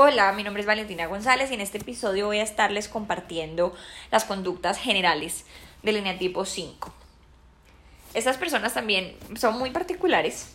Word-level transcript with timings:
Hola, 0.00 0.30
mi 0.30 0.44
nombre 0.44 0.60
es 0.60 0.66
Valentina 0.68 1.08
González 1.08 1.50
y 1.50 1.54
en 1.54 1.60
este 1.60 1.78
episodio 1.78 2.26
voy 2.26 2.38
a 2.38 2.44
estarles 2.44 2.86
compartiendo 2.86 3.74
las 4.12 4.24
conductas 4.24 4.78
generales 4.78 5.44
del 5.82 5.96
eneatipo 5.96 6.44
5. 6.44 6.94
Estas 8.14 8.36
personas 8.36 8.74
también 8.74 9.16
son 9.34 9.58
muy 9.58 9.70
particulares, 9.70 10.54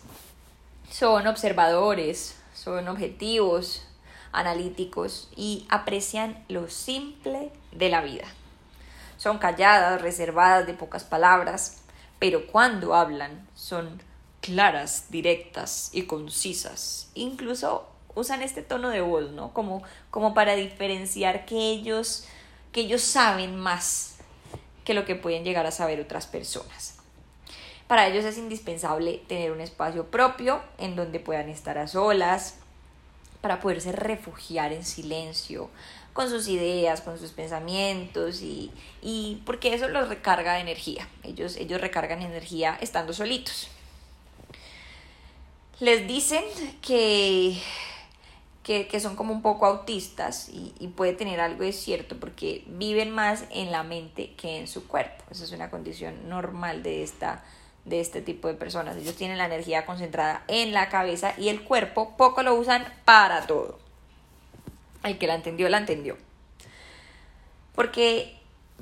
son 0.90 1.26
observadores, 1.26 2.40
son 2.54 2.88
objetivos, 2.88 3.86
analíticos 4.32 5.28
y 5.36 5.66
aprecian 5.68 6.42
lo 6.48 6.70
simple 6.70 7.52
de 7.70 7.90
la 7.90 8.00
vida. 8.00 8.24
Son 9.18 9.36
calladas, 9.36 10.00
reservadas, 10.00 10.66
de 10.66 10.72
pocas 10.72 11.04
palabras, 11.04 11.82
pero 12.18 12.46
cuando 12.46 12.94
hablan 12.94 13.46
son 13.54 14.00
claras, 14.40 15.10
directas 15.10 15.90
y 15.92 16.04
concisas. 16.04 17.10
Incluso 17.12 17.93
usan 18.14 18.42
este 18.42 18.62
tono 18.62 18.90
de 18.90 19.00
voz, 19.00 19.30
¿no? 19.32 19.52
Como, 19.52 19.82
como 20.10 20.34
para 20.34 20.54
diferenciar 20.54 21.46
que 21.46 21.56
ellos, 21.56 22.26
que 22.72 22.80
ellos 22.80 23.02
saben 23.02 23.56
más 23.56 24.16
que 24.84 24.94
lo 24.94 25.04
que 25.04 25.14
pueden 25.14 25.44
llegar 25.44 25.66
a 25.66 25.70
saber 25.70 26.00
otras 26.00 26.26
personas. 26.26 26.96
Para 27.86 28.06
ellos 28.06 28.24
es 28.24 28.38
indispensable 28.38 29.22
tener 29.28 29.52
un 29.52 29.60
espacio 29.60 30.10
propio 30.10 30.62
en 30.78 30.96
donde 30.96 31.20
puedan 31.20 31.48
estar 31.48 31.78
a 31.78 31.86
solas, 31.86 32.56
para 33.44 33.60
poderse 33.60 33.92
refugiar 33.92 34.72
en 34.72 34.86
silencio 34.86 35.68
con 36.14 36.30
sus 36.30 36.48
ideas, 36.48 37.02
con 37.02 37.18
sus 37.18 37.32
pensamientos 37.32 38.40
y, 38.40 38.70
y 39.02 39.42
porque 39.44 39.74
eso 39.74 39.86
los 39.88 40.08
recarga 40.08 40.54
de 40.54 40.60
energía. 40.60 41.06
Ellos, 41.22 41.58
ellos 41.58 41.78
recargan 41.78 42.22
energía 42.22 42.78
estando 42.80 43.12
solitos. 43.12 43.68
Les 45.78 46.08
dicen 46.08 46.42
que 46.80 47.60
que, 48.64 48.98
son 48.98 49.14
como 49.14 49.34
un 49.34 49.42
poco 49.42 49.66
autistas 49.66 50.48
y, 50.48 50.88
puede 50.96 51.12
tener 51.12 51.38
algo 51.40 51.64
de 51.64 51.72
cierto 51.72 52.18
porque 52.18 52.64
viven 52.66 53.10
más 53.10 53.44
en 53.50 53.70
la 53.70 53.82
mente 53.82 54.32
que 54.36 54.58
en 54.58 54.66
su 54.66 54.88
cuerpo. 54.88 55.22
Esa 55.30 55.44
es 55.44 55.52
una 55.52 55.70
condición 55.70 56.28
normal 56.28 56.82
de, 56.82 57.02
esta, 57.02 57.44
de 57.84 58.00
este 58.00 58.22
tipo 58.22 58.48
de 58.48 58.54
personas. 58.54 58.96
Ellos 58.96 59.16
tienen 59.16 59.36
la 59.36 59.44
energía 59.44 59.84
concentrada 59.84 60.44
en 60.48 60.72
la 60.72 60.88
cabeza 60.88 61.34
y 61.36 61.50
el 61.50 61.62
cuerpo 61.62 62.16
poco 62.16 62.42
lo 62.42 62.54
usan 62.54 62.84
para 63.04 63.46
todo. 63.46 63.78
El 65.02 65.18
que 65.18 65.26
la 65.26 65.34
entendió, 65.34 65.68
la 65.68 65.78
entendió. 65.78 66.16
Porque 67.74 68.34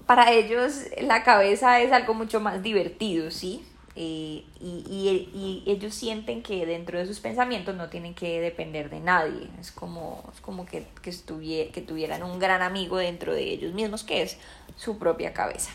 para 0.07 0.31
ellos 0.31 0.75
la 1.01 1.25
cabeza 1.25 1.81
es 1.81 1.91
algo 1.91 2.15
mucho 2.15 2.39
más 2.39 2.63
divertido, 2.63 3.33
¿sí? 3.33 3.67
Eh, 3.95 4.45
y, 4.61 5.63
ellos 5.67 5.95
sienten 5.95 6.43
que 6.43 6.65
dentro 6.65 6.99
de 6.99 7.07
sus 7.07 7.21
pensamientos 7.21 7.75
no 7.75 7.89
tienen 7.89 8.15
que 8.15 8.41
depender 8.41 8.91
de 8.91 9.01
nadie. 9.01 9.49
Es 9.61 9.71
como, 9.71 10.25
es 10.35 10.41
como 10.41 10.65
que, 10.65 10.87
que, 11.03 11.71
que 11.73 11.81
tuvieran 11.83 12.23
un 12.23 12.39
gran 12.39 12.63
amigo 12.63 12.97
dentro 12.97 13.35
de 13.35 13.43
ellos 13.43 13.75
mismos, 13.75 14.03
que 14.03 14.23
es 14.23 14.39
su 14.77 14.99
propia 14.99 15.33
cabeza, 15.33 15.71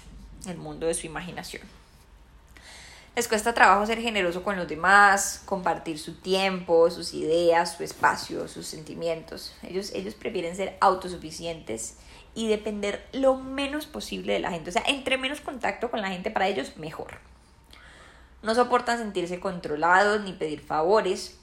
el 0.48 0.58
mundo 0.58 0.88
de 0.88 0.94
su 0.94 1.06
imaginación. 1.06 1.64
Les 3.16 3.28
cuesta 3.28 3.56
trabajo 3.56 3.84
ser 3.88 4.00
generoso 4.00 4.44
con 4.44 4.58
los 4.58 4.68
demás, 4.68 5.42
compartir 5.46 5.98
su 5.98 6.14
tiempo, 6.14 6.92
sus 6.92 7.16
ideas, 7.16 7.76
su 7.76 7.84
espacio, 7.84 8.48
sus 8.48 8.68
sentimientos. 8.68 9.56
Ellos, 9.64 9.92
ellos 9.96 10.14
prefieren 10.14 10.56
ser 10.56 10.78
autosuficientes 10.82 11.96
y 12.36 12.48
depender 12.48 13.08
lo 13.14 13.36
menos 13.36 13.88
posible 13.88 14.34
de 14.34 14.40
la 14.40 14.52
gente. 14.52 14.70
O 14.70 14.74
sea, 14.74 14.84
entre 14.86 15.18
menos 15.18 15.42
contacto 15.42 15.90
con 15.90 16.02
la 16.02 16.10
gente 16.10 16.30
para 16.30 16.48
ellos, 16.48 16.78
mejor. 16.78 17.18
No 18.42 18.56
soportan 18.56 19.00
sentirse 19.00 19.40
controlados 19.40 20.22
ni 20.22 20.34
pedir 20.34 20.62
favores. 20.62 21.38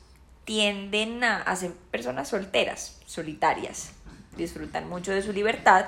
Tienden 0.45 1.25
a, 1.25 1.57
ser 1.57 1.73
personas 1.91 2.29
solteras, 2.29 3.01
solitarias. 3.07 3.93
Disfrutan 4.37 4.89
mucho 4.89 5.13
de 5.13 5.23
su 5.23 5.33
libertad. 5.33 5.87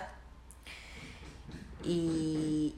Y, 1.85 2.75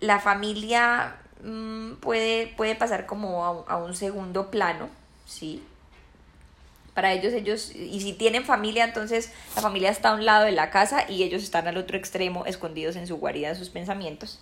la 0.00 0.20
familia 0.20 1.16
mm, 1.42 1.94
puede, 1.94 2.48
puede 2.48 2.74
pasar 2.74 3.06
como 3.06 3.64
a, 3.66 3.76
un 3.76 3.94
segundo 3.94 4.50
plano, 4.50 4.88
¿sí? 5.24 5.62
Para 6.92 7.12
ellos, 7.12 7.32
ellos, 7.32 7.74
y 7.74 8.00
si 8.00 8.12
tienen 8.12 8.44
familia, 8.44 8.84
entonces 8.84 9.32
la 9.56 9.62
familia 9.62 9.90
está 9.90 10.10
a 10.10 10.14
un 10.14 10.24
lado 10.26 10.44
de 10.44 10.52
la 10.52 10.70
casa 10.70 11.10
y 11.10 11.22
ellos 11.22 11.42
están 11.42 11.66
al 11.66 11.76
otro 11.76 11.96
extremo, 11.96 12.44
escondidos 12.44 12.96
en 12.96 13.06
su 13.06 13.16
guarida 13.16 13.48
de 13.48 13.54
sus 13.54 13.70
pensamientos. 13.70 14.40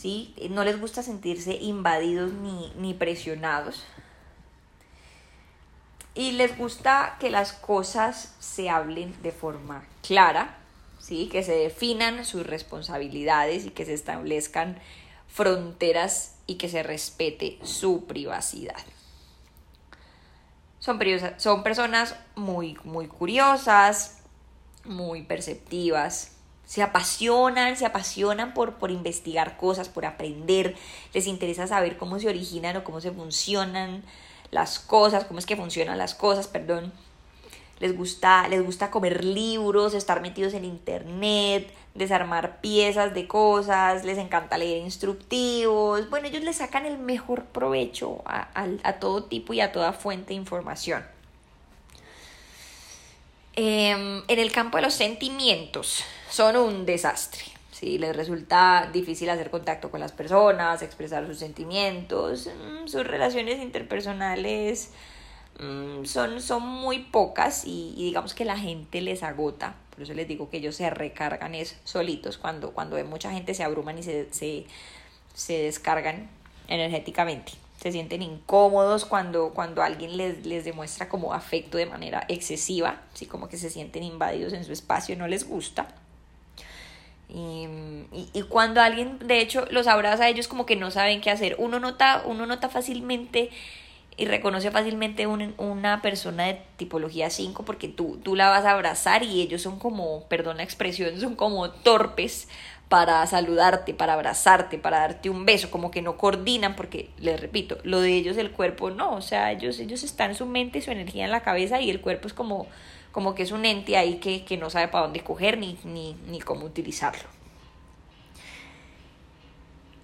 ¿Sí? 0.00 0.34
No 0.48 0.64
les 0.64 0.80
gusta 0.80 1.02
sentirse 1.02 1.56
invadidos 1.56 2.32
ni, 2.32 2.94
presionados. 2.94 3.84
Y 6.14 6.32
les 6.32 6.56
gusta 6.56 7.16
que 7.20 7.28
las 7.28 7.52
cosas 7.52 8.34
se 8.38 8.70
hablen 8.70 9.14
de 9.22 9.30
forma 9.30 9.84
clara, 10.02 10.56
¿sí? 10.98 11.28
que 11.30 11.42
se 11.42 11.52
definan 11.52 12.24
sus 12.24 12.46
responsabilidades 12.46 13.66
y 13.66 13.70
que 13.70 13.84
se 13.84 13.92
establezcan 13.92 14.78
fronteras 15.28 16.36
y 16.46 16.54
que 16.54 16.70
se 16.70 16.82
respete 16.82 17.58
su 17.62 18.06
privacidad. 18.06 18.80
Son, 20.78 20.98
son 21.36 21.62
personas 21.62 22.16
muy, 22.36 22.78
muy 22.84 23.06
curiosas, 23.06 24.22
muy 24.84 25.22
perceptivas, 25.24 26.39
se 26.70 26.84
apasionan, 26.84 27.76
se 27.76 27.84
apasionan 27.84 28.54
por, 28.54 28.74
por 28.74 28.92
investigar 28.92 29.56
cosas, 29.56 29.88
por 29.88 30.06
aprender, 30.06 30.76
les 31.12 31.26
interesa 31.26 31.66
saber 31.66 31.98
cómo 31.98 32.20
se 32.20 32.28
originan 32.28 32.76
o 32.76 32.84
cómo 32.84 33.00
se 33.00 33.10
funcionan 33.10 34.04
las 34.52 34.78
cosas, 34.78 35.24
cómo 35.24 35.40
es 35.40 35.46
que 35.46 35.56
funcionan 35.56 35.98
las 35.98 36.14
cosas, 36.14 36.46
perdón. 36.46 36.92
Les 37.80 37.96
gusta, 37.96 38.46
les 38.46 38.64
gusta 38.64 38.92
comer 38.92 39.24
libros, 39.24 39.94
estar 39.94 40.20
metidos 40.20 40.54
en 40.54 40.64
internet, 40.64 41.74
desarmar 41.96 42.60
piezas 42.60 43.14
de 43.14 43.26
cosas, 43.26 44.04
les 44.04 44.18
encanta 44.18 44.56
leer 44.56 44.78
instructivos. 44.78 46.08
Bueno, 46.08 46.28
ellos 46.28 46.44
le 46.44 46.52
sacan 46.52 46.86
el 46.86 46.98
mejor 46.98 47.46
provecho 47.46 48.22
a, 48.24 48.48
a 48.84 48.92
todo 49.00 49.24
tipo 49.24 49.52
y 49.54 49.60
a 49.60 49.72
toda 49.72 49.92
fuente 49.92 50.28
de 50.28 50.34
información. 50.34 51.04
Em, 53.56 54.22
en 54.28 54.38
el 54.38 54.52
campo 54.52 54.76
de 54.76 54.84
los 54.84 54.94
sentimientos 54.94 56.04
son 56.30 56.56
un 56.56 56.86
desastre. 56.86 57.42
¿sí? 57.72 57.98
Les 57.98 58.16
resulta 58.16 58.88
difícil 58.92 59.28
hacer 59.28 59.50
contacto 59.50 59.90
con 59.90 60.00
las 60.00 60.12
personas, 60.12 60.82
expresar 60.82 61.26
sus 61.26 61.38
sentimientos, 61.38 62.48
mm, 62.48 62.86
sus 62.86 63.06
relaciones 63.06 63.60
interpersonales 63.60 64.90
mm, 65.58 66.04
son, 66.04 66.40
son 66.40 66.66
muy 66.66 67.00
pocas 67.00 67.64
y, 67.66 67.94
digamos 67.96 68.34
que 68.34 68.44
la 68.44 68.56
gente 68.56 69.00
les 69.00 69.22
agota. 69.22 69.74
Por 69.90 70.02
eso 70.04 70.14
les 70.14 70.28
digo 70.28 70.48
que 70.48 70.58
ellos 70.58 70.76
se 70.76 70.88
recargan 70.88 71.54
es 71.54 71.76
solitos 71.84 72.38
cuando, 72.38 72.70
cuando 72.72 73.02
mucha 73.04 73.32
gente 73.32 73.52
se 73.54 73.64
abruman 73.64 73.98
y 73.98 74.02
se, 74.02 74.32
se, 74.32 74.66
se 75.34 75.58
descargan 75.64 76.30
energéticamente 76.68 77.52
se 77.80 77.92
sienten 77.92 78.20
incómodos 78.20 79.06
cuando, 79.06 79.52
cuando 79.54 79.82
alguien 79.82 80.18
les, 80.18 80.44
les 80.44 80.66
demuestra 80.66 81.08
como 81.08 81.32
afecto 81.32 81.78
de 81.78 81.86
manera 81.86 82.26
excesiva, 82.28 83.00
así 83.14 83.24
como 83.24 83.48
que 83.48 83.56
se 83.56 83.70
sienten 83.70 84.02
invadidos 84.02 84.52
en 84.52 84.64
su 84.64 84.72
espacio, 84.72 85.16
no 85.16 85.26
les 85.26 85.48
gusta. 85.48 85.88
Y, 87.32 87.68
y, 88.34 88.42
cuando 88.42 88.80
alguien 88.80 89.18
de 89.20 89.40
hecho 89.40 89.64
los 89.70 89.86
abraza 89.86 90.28
ellos 90.28 90.48
como 90.48 90.66
que 90.66 90.74
no 90.74 90.90
saben 90.90 91.20
qué 91.20 91.30
hacer, 91.30 91.54
uno 91.58 91.78
nota, 91.78 92.22
uno 92.26 92.44
nota 92.44 92.68
fácilmente 92.68 93.50
y 94.16 94.26
reconoce 94.26 94.70
fácilmente 94.70 95.26
una 95.26 96.02
persona 96.02 96.44
de 96.44 96.60
tipología 96.76 97.30
5 97.30 97.64
porque 97.64 97.88
tú, 97.88 98.18
tú 98.22 98.36
la 98.36 98.50
vas 98.50 98.64
a 98.64 98.72
abrazar 98.72 99.22
y 99.22 99.40
ellos 99.40 99.62
son 99.62 99.78
como, 99.78 100.24
perdón 100.24 100.58
la 100.58 100.64
expresión, 100.64 101.20
son 101.20 101.36
como 101.36 101.70
torpes 101.70 102.48
para 102.90 103.24
saludarte, 103.26 103.94
para 103.94 104.14
abrazarte, 104.14 104.76
para 104.76 104.98
darte 104.98 105.30
un 105.30 105.46
beso, 105.46 105.70
como 105.70 105.92
que 105.92 106.02
no 106.02 106.16
coordinan, 106.16 106.74
porque 106.74 107.10
les 107.18 107.40
repito, 107.40 107.78
lo 107.84 108.00
de 108.00 108.12
ellos 108.14 108.36
el 108.36 108.50
cuerpo 108.50 108.90
no, 108.90 109.14
o 109.14 109.22
sea, 109.22 109.52
ellos, 109.52 109.78
ellos 109.78 110.02
están 110.02 110.34
su 110.34 110.44
mente, 110.44 110.82
su 110.82 110.90
energía 110.90 111.24
en 111.24 111.30
la 111.30 111.42
cabeza 111.42 111.80
y 111.80 111.88
el 111.88 112.00
cuerpo 112.00 112.26
es 112.26 112.34
como, 112.34 112.66
como 113.12 113.34
que 113.34 113.42
es 113.42 113.52
un 113.52 113.64
ente 113.64 113.96
ahí 113.96 114.18
que, 114.18 114.44
que 114.44 114.56
no 114.56 114.70
sabe 114.70 114.88
para 114.88 115.04
dónde 115.04 115.22
coger 115.22 115.58
ni, 115.58 115.78
ni, 115.84 116.14
ni 116.26 116.40
cómo 116.40 116.66
utilizarlo. 116.66 117.28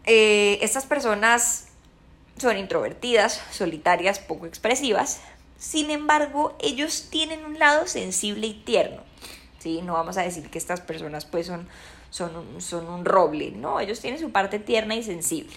Eh, 0.04 0.58
estas 0.62 0.86
personas 0.86 1.68
son 2.36 2.56
introvertidas, 2.56 3.42
solitarias, 3.50 4.18
poco 4.18 4.46
expresivas, 4.46 5.20
sin 5.58 5.90
embargo, 5.90 6.56
ellos 6.60 7.08
tienen 7.10 7.44
un 7.44 7.58
lado 7.58 7.86
sensible 7.86 8.46
y 8.46 8.54
tierno. 8.54 9.02
¿sí? 9.58 9.80
No 9.82 9.94
vamos 9.94 10.16
a 10.18 10.22
decir 10.22 10.50
que 10.50 10.58
estas 10.58 10.80
personas 10.80 11.24
pues 11.24 11.46
son 11.46 11.68
son 12.10 12.36
un, 12.36 12.60
son 12.60 12.88
un 12.88 13.04
roble, 13.04 13.50
¿no? 13.50 13.80
Ellos 13.80 14.00
tienen 14.00 14.20
su 14.20 14.30
parte 14.30 14.58
tierna 14.58 14.94
y 14.94 15.02
sensible. 15.02 15.56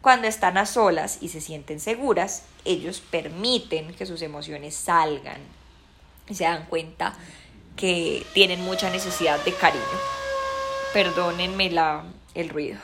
Cuando 0.00 0.26
están 0.26 0.58
a 0.58 0.66
solas 0.66 1.18
y 1.20 1.28
se 1.28 1.40
sienten 1.40 1.78
seguras, 1.78 2.44
ellos 2.64 3.00
permiten 3.00 3.94
que 3.94 4.06
sus 4.06 4.22
emociones 4.22 4.74
salgan 4.74 5.40
se 6.30 6.44
dan 6.44 6.66
cuenta 6.66 7.14
que 7.76 8.24
tienen 8.34 8.60
mucha 8.62 8.90
necesidad 8.90 9.42
de 9.44 9.52
cariño. 9.52 9.82
Perdónenme 10.92 11.70
la, 11.70 12.04
el 12.34 12.48
ruido. 12.48 12.78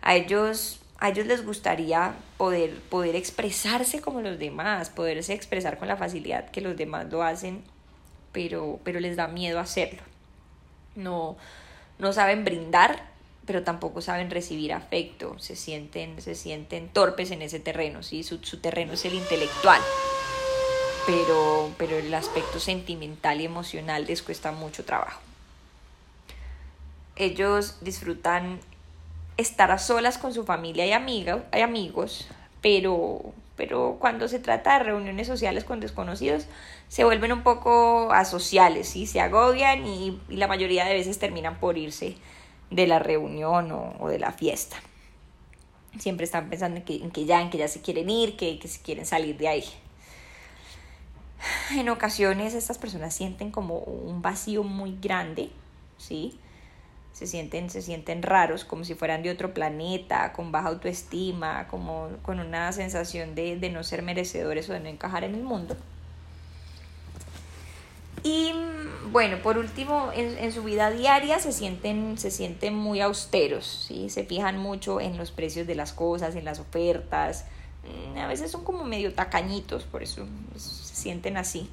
A 0.00 0.14
ellos, 0.14 0.80
a 0.98 1.08
ellos 1.08 1.26
les 1.26 1.44
gustaría 1.44 2.14
poder, 2.36 2.80
poder 2.82 3.16
expresarse 3.16 4.00
como 4.00 4.20
los 4.20 4.38
demás, 4.38 4.90
poderse 4.90 5.34
expresar 5.34 5.78
con 5.78 5.88
la 5.88 5.96
facilidad 5.96 6.50
que 6.50 6.60
los 6.60 6.76
demás 6.76 7.06
lo 7.10 7.22
hacen 7.22 7.62
pero, 8.32 8.78
pero 8.84 9.00
les 9.00 9.16
da 9.16 9.28
miedo 9.28 9.58
hacerlo. 9.58 10.02
No, 10.94 11.36
no 11.98 12.12
saben 12.12 12.44
brindar, 12.44 13.02
pero 13.46 13.62
tampoco 13.62 14.00
saben 14.00 14.30
recibir 14.30 14.72
afecto, 14.72 15.38
se 15.38 15.56
sienten, 15.56 16.20
se 16.20 16.34
sienten 16.34 16.88
torpes 16.88 17.30
en 17.30 17.42
ese 17.42 17.60
terreno, 17.60 18.02
¿sí? 18.02 18.22
su, 18.22 18.38
su 18.38 18.60
terreno 18.60 18.92
es 18.92 19.04
el 19.04 19.14
intelectual, 19.14 19.80
pero, 21.08 21.70
pero 21.78 21.96
el 21.96 22.12
aspecto 22.12 22.60
sentimental 22.60 23.40
y 23.40 23.46
emocional 23.46 24.04
les 24.04 24.22
cuesta 24.22 24.52
mucho 24.52 24.84
trabajo. 24.84 25.22
Ellos 27.16 27.78
disfrutan 27.80 28.60
estar 29.38 29.70
a 29.70 29.78
solas 29.78 30.18
con 30.18 30.34
su 30.34 30.44
familia 30.44 30.84
y, 30.84 30.92
amiga, 30.92 31.46
y 31.56 31.60
amigos, 31.60 32.28
pero, 32.60 33.32
pero 33.56 33.96
cuando 33.98 34.28
se 34.28 34.38
trata 34.38 34.74
de 34.74 34.84
reuniones 34.84 35.26
sociales 35.26 35.64
con 35.64 35.80
desconocidos, 35.80 36.44
se 36.88 37.04
vuelven 37.04 37.32
un 37.32 37.42
poco 37.42 38.12
asociales, 38.12 38.90
¿sí? 38.90 39.06
se 39.06 39.22
agobian 39.22 39.86
y, 39.86 40.20
y 40.28 40.36
la 40.36 40.46
mayoría 40.46 40.84
de 40.84 40.92
veces 40.92 41.18
terminan 41.18 41.58
por 41.58 41.78
irse 41.78 42.16
de 42.70 42.86
la 42.86 42.98
reunión 42.98 43.72
o, 43.72 44.08
de 44.10 44.18
la 44.18 44.32
fiesta. 44.32 44.76
Siempre 45.98 46.24
están 46.24 46.50
pensando 46.50 46.76
en 46.76 46.84
que, 46.84 47.08
que, 47.08 47.24
ya, 47.24 47.40
en 47.40 47.48
que 47.48 47.56
ya 47.56 47.66
se 47.66 47.80
quieren 47.80 48.10
ir, 48.10 48.36
que, 48.36 48.58
que 48.58 48.68
se 48.68 48.82
quieren 48.82 49.06
salir 49.06 49.38
de 49.38 49.48
ahí. 49.48 49.64
En 51.76 51.88
ocasiones 51.88 52.54
estas 52.54 52.78
personas 52.78 53.14
sienten 53.14 53.50
como 53.50 53.78
un 53.78 54.22
vacío 54.22 54.62
muy 54.64 54.96
grande, 55.00 55.50
¿sí? 55.98 56.38
Se 57.12 57.26
sienten, 57.26 57.68
se 57.68 57.82
sienten 57.82 58.22
raros, 58.22 58.64
como 58.64 58.84
si 58.84 58.94
fueran 58.94 59.22
de 59.22 59.30
otro 59.30 59.52
planeta, 59.52 60.32
con 60.32 60.52
baja 60.52 60.68
autoestima, 60.68 61.66
como 61.68 62.08
con 62.22 62.38
una 62.38 62.70
sensación 62.72 63.34
de, 63.34 63.56
de 63.56 63.70
no 63.70 63.82
ser 63.82 64.02
merecedores 64.02 64.70
o 64.70 64.72
de 64.72 64.80
no 64.80 64.88
encajar 64.88 65.24
en 65.24 65.34
el 65.34 65.42
mundo. 65.42 65.76
Y 68.22 68.52
bueno, 69.10 69.38
por 69.42 69.58
último, 69.58 70.10
en, 70.14 70.52
su 70.52 70.62
vida 70.62 70.90
diaria 70.90 71.38
se 71.38 71.52
sienten, 71.52 72.18
se 72.18 72.30
sienten 72.30 72.74
muy 72.74 73.00
austeros, 73.00 73.86
¿sí? 73.88 74.10
se 74.10 74.24
fijan 74.24 74.58
mucho 74.58 75.00
en 75.00 75.16
los 75.16 75.30
precios 75.30 75.66
de 75.66 75.74
las 75.74 75.92
cosas, 75.92 76.34
en 76.34 76.44
las 76.44 76.58
ofertas, 76.58 77.46
mm, 78.14 78.18
a 78.18 78.26
veces 78.26 78.50
son 78.50 78.64
como 78.64 78.84
medio 78.84 79.14
tacañitos, 79.14 79.84
por 79.84 80.02
eso 80.02 80.26
sienten 80.98 81.36
así. 81.36 81.68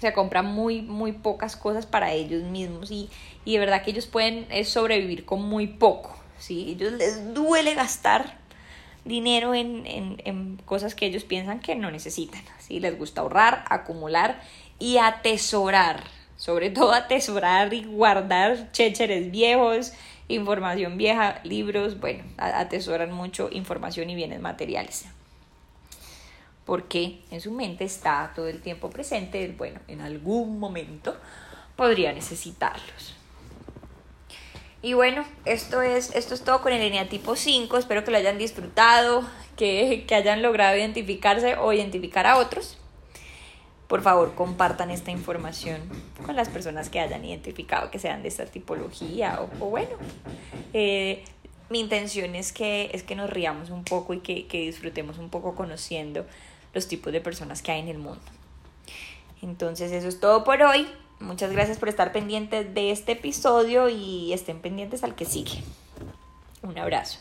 Se 0.00 0.12
compran 0.12 0.46
muy, 0.46 0.82
muy 0.82 1.12
pocas 1.12 1.56
cosas 1.56 1.86
para 1.86 2.12
ellos 2.12 2.42
mismos 2.42 2.90
y, 2.90 3.08
y 3.44 3.54
de 3.54 3.58
verdad 3.58 3.82
que 3.82 3.90
ellos 3.92 4.06
pueden 4.06 4.46
eh, 4.50 4.64
sobrevivir 4.64 5.24
con 5.24 5.42
muy 5.42 5.66
poco. 5.66 6.16
¿sí? 6.38 6.70
Ellos 6.70 6.92
les 6.92 7.32
duele 7.32 7.74
gastar 7.74 8.38
dinero 9.04 9.54
en, 9.54 9.86
en, 9.86 10.20
en 10.24 10.56
cosas 10.64 10.94
que 10.94 11.06
ellos 11.06 11.24
piensan 11.24 11.60
que 11.60 11.74
no 11.74 11.90
necesitan. 11.90 12.42
¿sí? 12.58 12.80
Les 12.80 12.98
gusta 12.98 13.20
ahorrar, 13.22 13.64
acumular 13.68 14.40
y 14.78 14.98
atesorar, 14.98 16.04
sobre 16.36 16.70
todo 16.70 16.92
atesorar 16.92 17.72
y 17.72 17.84
guardar 17.84 18.72
chécheres 18.72 19.30
viejos, 19.30 19.92
información 20.28 20.96
vieja, 20.96 21.40
libros, 21.44 22.00
bueno, 22.00 22.24
atesoran 22.36 23.12
mucho 23.12 23.48
información 23.52 24.10
y 24.10 24.14
bienes 24.14 24.40
materiales. 24.40 25.06
Porque 26.64 27.20
en 27.30 27.40
su 27.40 27.50
mente 27.50 27.84
está 27.84 28.32
todo 28.34 28.48
el 28.48 28.62
tiempo 28.62 28.90
presente, 28.90 29.54
bueno, 29.56 29.80
en 29.88 30.00
algún 30.00 30.58
momento 30.58 31.16
podría 31.76 32.12
necesitarlos. 32.12 33.14
Y 34.80 34.92
bueno, 34.92 35.24
esto 35.44 35.82
es, 35.82 36.14
esto 36.14 36.34
es 36.34 36.42
todo 36.42 36.60
con 36.60 36.72
el 36.72 36.82
eneatipo 36.82 37.36
5. 37.36 37.76
Espero 37.76 38.04
que 38.04 38.10
lo 38.10 38.18
hayan 38.18 38.38
disfrutado, 38.38 39.24
que, 39.56 40.04
que 40.06 40.14
hayan 40.14 40.42
logrado 40.42 40.76
identificarse 40.76 41.56
o 41.56 41.72
identificar 41.72 42.26
a 42.26 42.36
otros 42.36 42.78
por 43.88 44.02
favor 44.02 44.34
compartan 44.34 44.90
esta 44.90 45.10
información 45.10 45.82
con 46.24 46.36
las 46.36 46.48
personas 46.48 46.88
que 46.88 47.00
hayan 47.00 47.24
identificado 47.24 47.90
que 47.90 47.98
sean 47.98 48.22
de 48.22 48.28
esta 48.28 48.46
tipología 48.46 49.40
o, 49.60 49.66
bueno, 49.66 49.96
eh, 50.72 51.22
mi 51.70 51.80
intención 51.80 52.34
es 52.34 52.52
que, 52.52 52.90
es 52.92 53.02
que 53.02 53.14
nos 53.14 53.30
riamos 53.30 53.70
un 53.70 53.84
poco 53.84 54.14
y 54.14 54.20
que, 54.20 54.46
que 54.46 54.60
disfrutemos 54.60 55.18
un 55.18 55.30
poco 55.30 55.54
conociendo 55.54 56.26
los 56.74 56.88
tipos 56.88 57.12
de 57.12 57.20
personas 57.20 57.62
que 57.62 57.72
hay 57.72 57.80
en 57.80 57.88
el 57.88 57.98
mundo. 57.98 58.22
Entonces 59.42 59.92
eso 59.92 60.08
es 60.08 60.20
todo 60.20 60.44
por 60.44 60.62
hoy. 60.62 60.86
Muchas 61.20 61.52
gracias 61.52 61.78
por 61.78 61.88
estar 61.88 62.12
pendientes 62.12 62.74
de 62.74 62.90
este 62.90 63.12
episodio 63.12 63.88
y 63.88 64.32
estén 64.32 64.60
pendientes 64.60 65.04
al 65.04 65.14
que 65.14 65.24
sigue. 65.24 65.62
Un 66.62 66.76
abrazo. 66.78 67.18